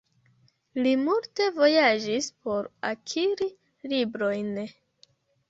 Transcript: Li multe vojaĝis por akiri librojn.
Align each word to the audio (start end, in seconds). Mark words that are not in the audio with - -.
Li 0.85 0.93
multe 1.01 1.49
vojaĝis 1.57 2.31
por 2.47 2.71
akiri 2.91 3.49
librojn. 3.93 4.53